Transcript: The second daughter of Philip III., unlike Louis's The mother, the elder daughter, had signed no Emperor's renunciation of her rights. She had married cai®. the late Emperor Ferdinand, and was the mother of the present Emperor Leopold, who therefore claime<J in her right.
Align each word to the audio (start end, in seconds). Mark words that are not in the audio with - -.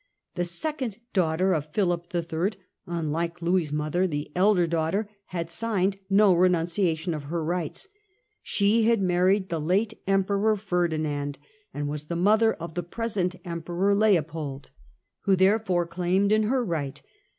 The 0.33 0.45
second 0.45 0.97
daughter 1.13 1.53
of 1.53 1.71
Philip 1.73 2.07
III., 2.11 2.53
unlike 2.87 3.39
Louis's 3.39 3.69
The 3.69 3.75
mother, 3.77 4.07
the 4.07 4.31
elder 4.35 4.65
daughter, 4.65 5.07
had 5.25 5.51
signed 5.51 5.99
no 6.09 6.31
Emperor's 6.31 6.41
renunciation 6.41 7.13
of 7.13 7.25
her 7.25 7.43
rights. 7.43 7.87
She 8.41 8.85
had 8.85 8.99
married 8.99 9.43
cai®. 9.45 9.49
the 9.49 9.61
late 9.61 9.99
Emperor 10.07 10.55
Ferdinand, 10.55 11.37
and 11.71 11.87
was 11.87 12.07
the 12.07 12.15
mother 12.15 12.51
of 12.51 12.73
the 12.73 12.81
present 12.81 13.35
Emperor 13.45 13.93
Leopold, 13.93 14.71
who 15.25 15.35
therefore 15.35 15.85
claime<J 15.87 16.31
in 16.33 16.43
her 16.49 16.65
right. 16.65 16.99